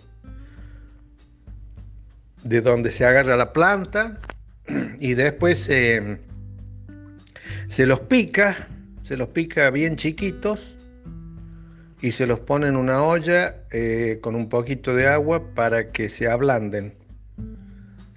de 2.43 2.62
donde 2.62 2.91
se 2.91 3.06
agarra 3.06 3.36
la 3.36 3.51
planta 3.51 4.19
y 4.99 5.15
después 5.15 5.60
se 5.60 6.19
los 7.86 7.99
pica, 8.01 8.56
se 9.01 9.17
los 9.17 9.30
pica 9.30 9.69
bien 9.71 9.95
chiquitos 9.95 10.77
y 12.01 12.12
se 12.12 12.27
los 12.27 12.39
pone 12.39 12.67
en 12.67 12.75
una 12.75 13.03
olla 13.03 13.63
eh, 13.71 14.19
con 14.21 14.36
un 14.36 14.49
poquito 14.49 14.93
de 14.95 15.08
agua 15.08 15.53
para 15.56 15.91
que 15.91 16.10
se 16.10 16.27
ablanden. 16.27 16.96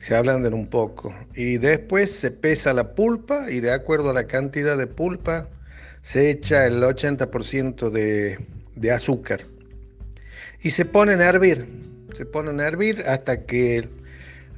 Se 0.01 0.17
ablanden 0.17 0.55
un 0.55 0.67
poco. 0.67 1.15
Y 1.35 1.59
después 1.59 2.13
se 2.13 2.33
pesa 2.33 2.73
la 2.73 2.95
pulpa 2.95 3.51
y 3.51 3.61
de 3.61 3.71
acuerdo 3.71 4.11
a 4.11 4.15
la 4.15 4.25
cantidad 4.27 4.77
de 4.77 4.89
pulpa 4.89 5.49
se 6.03 6.31
echa 6.31 6.67
el 6.67 6.83
80% 6.83 7.91
de, 7.91 8.39
de 8.75 8.91
azúcar. 8.91 9.43
Y 10.63 10.71
se 10.71 10.85
ponen 10.85 11.21
a 11.21 11.27
hervir. 11.27 11.67
Se 12.15 12.27
ponen 12.27 12.61
a 12.61 12.67
hervir 12.67 13.05
hasta 13.07 13.45
que 13.47 13.89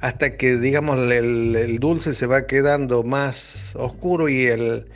hasta 0.03 0.35
que 0.35 0.57
digamos 0.57 0.99
el, 1.13 1.79
dulce 1.79 2.13
se 2.13 2.25
va 2.25 2.45
quedando 2.45 3.03
más 3.03 3.73
oscuro 3.77 4.27
y 4.27 4.47
el, 4.47 4.89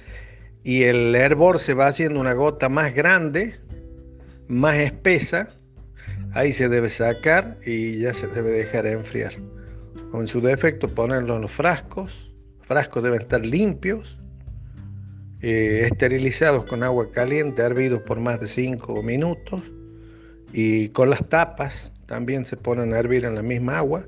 y 0.66 0.84
el 0.84 1.16
hervor 1.16 1.60
se 1.60 1.74
va 1.74 1.88
haciendo 1.88 2.20
una 2.20 2.34
gota 2.34 2.68
más 2.68 2.94
grande, 2.94 3.56
más 4.50 4.76
espesa, 4.76 5.56
ahí 6.34 6.52
se 6.52 6.68
debe 6.68 6.90
sacar 6.90 7.58
y 7.66 8.00
ya 8.00 8.14
se 8.14 8.28
debe 8.28 8.52
dejar 8.52 8.86
enfriar. 8.86 9.32
O 10.12 10.22
en 10.22 10.28
su 10.28 10.42
defecto 10.42 10.88
ponerlo 10.88 11.36
en 11.36 11.42
los 11.42 11.52
frascos, 11.52 12.34
frascos 12.62 13.04
deben 13.04 13.22
estar 13.22 13.46
limpios, 13.46 14.20
eh, 15.42 15.88
esterilizados 15.92 16.66
con 16.66 16.84
agua 16.84 17.12
caliente, 17.12 17.62
hervidos 17.62 18.02
por 18.02 18.20
más 18.20 18.40
de 18.40 18.48
5 18.48 19.04
minutos. 19.04 19.74
Y 20.54 20.90
con 20.90 21.10
las 21.10 21.28
tapas 21.28 21.92
también 22.06 22.46
se 22.46 22.58
ponen 22.58 22.94
a 22.94 23.00
hervir 23.00 23.26
en 23.26 23.36
la 23.36 23.44
misma 23.44 23.78
agua. 23.78 24.06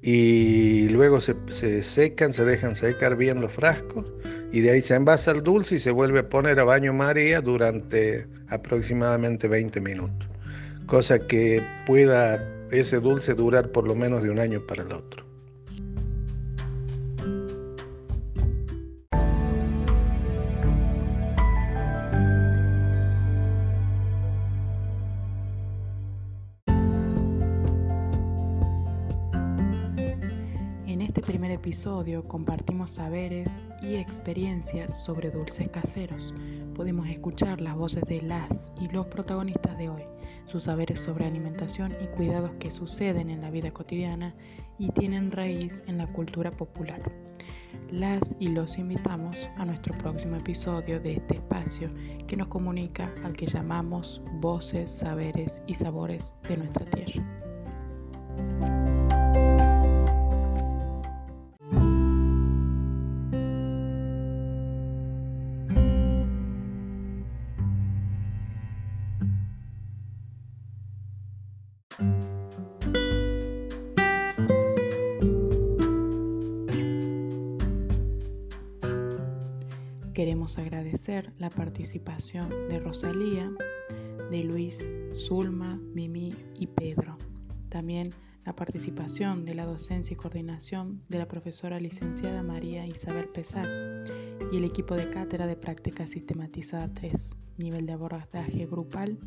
Y 0.00 0.88
luego 0.90 1.20
se, 1.20 1.34
secan, 1.82 2.32
se 2.32 2.44
dejan 2.44 2.76
secar 2.76 3.16
bien 3.16 3.40
los 3.40 3.52
frascos. 3.52 4.08
Y 4.52 4.60
de 4.60 4.70
ahí 4.70 4.80
se 4.80 4.94
envasa 4.94 5.32
el 5.32 5.42
dulce 5.42 5.74
y 5.74 5.78
se 5.78 5.90
vuelve 5.90 6.20
a 6.20 6.28
poner 6.28 6.60
a 6.60 6.64
baño 6.64 6.94
María 6.94 7.40
durante 7.40 8.26
aproximadamente 8.48 9.46
20 9.48 9.80
minutos, 9.80 10.28
cosa 10.86 11.18
que 11.18 11.62
pueda 11.86 12.42
ese 12.70 13.00
dulce 13.00 13.34
durar 13.34 13.72
por 13.72 13.86
lo 13.86 13.94
menos 13.94 14.22
de 14.22 14.30
un 14.30 14.38
año 14.38 14.66
para 14.66 14.82
el 14.82 14.92
otro. 14.92 15.28
episodio 31.58 32.22
compartimos 32.24 32.92
saberes 32.92 33.60
y 33.82 33.96
experiencias 33.96 35.04
sobre 35.04 35.30
dulces 35.30 35.68
caseros. 35.68 36.32
Podemos 36.74 37.08
escuchar 37.08 37.60
las 37.60 37.76
voces 37.76 38.04
de 38.04 38.22
las 38.22 38.72
y 38.80 38.88
los 38.88 39.06
protagonistas 39.08 39.76
de 39.76 39.90
hoy, 39.90 40.02
sus 40.48 40.64
saberes 40.64 40.98
sobre 40.98 41.26
alimentación 41.26 41.94
y 42.02 42.06
cuidados 42.06 42.52
que 42.58 42.70
suceden 42.70 43.28
en 43.28 43.42
la 43.42 43.50
vida 43.50 43.70
cotidiana 43.70 44.34
y 44.78 44.88
tienen 44.88 45.30
raíz 45.30 45.82
en 45.86 45.98
la 45.98 46.06
cultura 46.06 46.50
popular. 46.50 47.02
Las 47.90 48.34
y 48.40 48.48
los 48.48 48.78
invitamos 48.78 49.48
a 49.58 49.66
nuestro 49.66 49.96
próximo 49.98 50.36
episodio 50.36 51.00
de 51.00 51.14
este 51.14 51.34
espacio 51.34 51.90
que 52.26 52.36
nos 52.36 52.48
comunica 52.48 53.12
al 53.24 53.34
que 53.34 53.46
llamamos 53.46 54.22
voces, 54.40 54.90
saberes 54.90 55.62
y 55.66 55.74
sabores 55.74 56.34
de 56.48 56.56
nuestra 56.56 56.86
tierra. 56.86 58.87
Queremos 80.18 80.58
agradecer 80.58 81.32
la 81.38 81.48
participación 81.48 82.50
de 82.68 82.80
Rosalía, 82.80 83.52
de 84.32 84.42
Luis, 84.42 84.88
Zulma, 85.14 85.80
Mimi 85.94 86.34
y 86.56 86.66
Pedro. 86.66 87.16
También 87.68 88.10
la 88.44 88.52
participación 88.52 89.44
de 89.44 89.54
la 89.54 89.64
docencia 89.64 90.14
y 90.14 90.16
coordinación 90.16 91.04
de 91.08 91.18
la 91.18 91.28
profesora 91.28 91.78
licenciada 91.78 92.42
María 92.42 92.84
Isabel 92.84 93.28
Pesac 93.28 93.68
y 94.50 94.56
el 94.56 94.64
equipo 94.64 94.96
de 94.96 95.08
cátedra 95.08 95.46
de 95.46 95.54
práctica 95.54 96.04
sistematizada 96.08 96.92
3, 96.92 97.36
nivel 97.58 97.86
de 97.86 97.92
abordaje 97.92 98.66
grupal, 98.66 99.20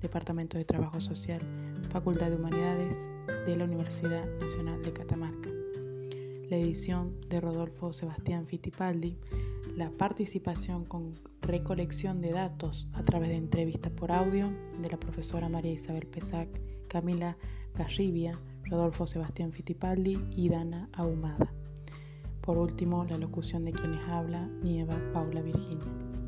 Departamento 0.00 0.56
de 0.56 0.64
Trabajo 0.64 1.02
Social, 1.02 1.42
Facultad 1.90 2.30
de 2.30 2.36
Humanidades 2.36 3.10
de 3.44 3.56
la 3.58 3.64
Universidad 3.64 4.24
Nacional 4.40 4.80
de 4.80 4.92
Catamarca. 4.94 5.59
La 6.50 6.56
edición 6.56 7.14
de 7.28 7.40
Rodolfo 7.40 7.92
Sebastián 7.92 8.44
Fittipaldi 8.44 9.16
la 9.76 9.88
participación 9.88 10.84
con 10.84 11.14
recolección 11.42 12.20
de 12.20 12.32
datos 12.32 12.88
a 12.92 13.02
través 13.02 13.28
de 13.28 13.36
entrevistas 13.36 13.92
por 13.92 14.10
audio 14.10 14.50
de 14.82 14.90
la 14.90 14.98
profesora 14.98 15.48
María 15.48 15.70
Isabel 15.70 16.08
Pesac, 16.08 16.48
Camila 16.88 17.36
Garribia, 17.76 18.40
Rodolfo 18.64 19.06
Sebastián 19.06 19.52
Fittipaldi 19.52 20.18
y 20.32 20.48
Dana 20.48 20.88
Ahumada. 20.92 21.52
Por 22.40 22.58
último, 22.58 23.04
la 23.04 23.16
locución 23.16 23.64
de 23.64 23.72
quienes 23.72 24.00
habla 24.08 24.48
Nieva 24.60 24.98
Paula 25.12 25.42
Virginia. 25.42 26.19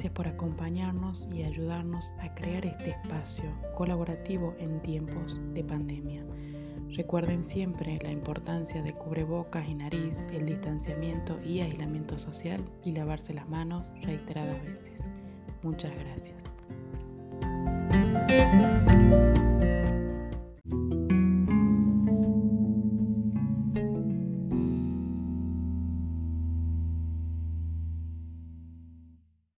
Gracias 0.00 0.16
por 0.16 0.28
acompañarnos 0.28 1.28
y 1.30 1.42
ayudarnos 1.42 2.14
a 2.20 2.34
crear 2.34 2.64
este 2.64 2.92
espacio 2.92 3.44
colaborativo 3.74 4.54
en 4.58 4.80
tiempos 4.80 5.38
de 5.52 5.62
pandemia. 5.62 6.24
Recuerden 6.96 7.44
siempre 7.44 7.98
la 8.02 8.10
importancia 8.10 8.82
de 8.82 8.94
cubrebocas 8.94 9.68
y 9.68 9.74
nariz, 9.74 10.26
el 10.32 10.46
distanciamiento 10.46 11.38
y 11.44 11.60
aislamiento 11.60 12.16
social 12.16 12.64
y 12.82 12.92
lavarse 12.92 13.34
las 13.34 13.46
manos 13.50 13.92
reiteradas 14.00 14.64
veces. 14.64 15.04
Muchas 15.62 15.92
gracias. 15.94 16.42